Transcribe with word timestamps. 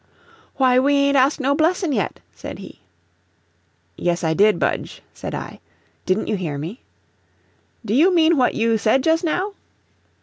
"Why, 0.55 0.79
we 0.79 0.95
ain't 0.95 1.15
asked 1.15 1.39
no 1.39 1.53
blessin' 1.53 1.91
yet," 1.93 2.21
said 2.33 2.57
he. 2.57 2.79
"Yes, 3.95 4.23
I 4.23 4.33
did, 4.33 4.57
Budge," 4.57 5.03
said 5.13 5.35
I. 5.35 5.59
"Didn't 6.07 6.25
you 6.25 6.37
hear 6.37 6.57
me?" 6.57 6.81
"Do 7.85 7.93
you 7.93 8.11
mean 8.11 8.35
what 8.35 8.55
you 8.55 8.79
said 8.79 9.03
just 9.03 9.23
now?" 9.23 9.53